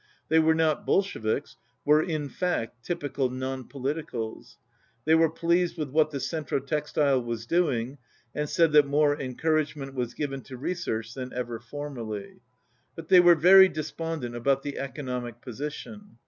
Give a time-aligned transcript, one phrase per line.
[0.29, 4.57] They were not 147 Bolsheviks— were, in fact, typical non politicals.
[5.05, 7.99] They were pleased with what the Centro Textile was doing,
[8.33, 12.41] and said that more encouragement was given to research than ever formerly.
[12.95, 16.17] But they were very despondent about the economic position.